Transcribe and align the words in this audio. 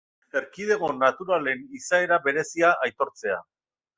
Erkidego 0.39 0.87
naturalen 1.01 1.61
izaera 1.79 2.19
berezia 2.25 2.73
aitortzea. 2.87 3.37